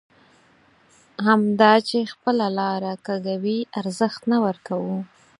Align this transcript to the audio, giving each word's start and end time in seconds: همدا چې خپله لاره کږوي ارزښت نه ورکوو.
همدا 1.25 1.71
چې 1.89 1.97
خپله 2.13 2.45
لاره 2.59 2.93
کږوي 3.07 3.59
ارزښت 3.79 4.21
نه 4.31 4.37
ورکوو. 4.45 4.97